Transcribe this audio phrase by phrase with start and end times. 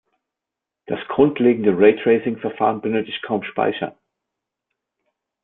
[0.87, 3.95] Das grundlegende Raytracing-Verfahren benötigt kaum Speicher.